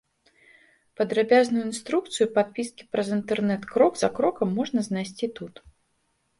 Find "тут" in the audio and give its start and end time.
5.41-5.67